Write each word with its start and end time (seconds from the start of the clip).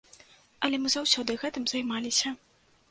Але 0.67 0.79
мы 0.85 0.89
заўсёды 0.95 1.39
гэтым 1.45 1.63
займаліся. 1.75 2.39